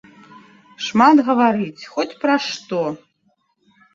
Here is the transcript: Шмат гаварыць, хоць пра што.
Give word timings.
Шмат 0.85 1.17
гаварыць, 1.27 1.85
хоць 1.97 2.17
пра 2.23 2.35
што. 2.47 2.81